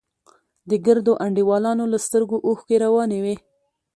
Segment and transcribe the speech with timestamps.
[0.69, 3.35] د ګردو انډيوالانو له سترگو اوښکې روانې وې.